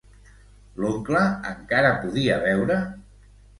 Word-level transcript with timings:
L'oncle 0.83 1.21
encara 1.51 1.93
podia 2.07 2.41
veure? 2.49 2.83